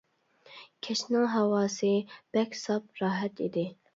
كەچنىڭ 0.87 1.25
ھاۋاسى 1.33 1.91
بەك 2.37 2.57
ساپ، 2.63 3.01
راھەت 3.05 3.47
ئىدى. 3.49 3.67